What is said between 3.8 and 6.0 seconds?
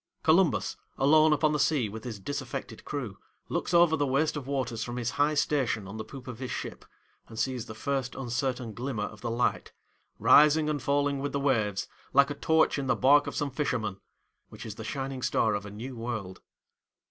the waste of waters from his high station on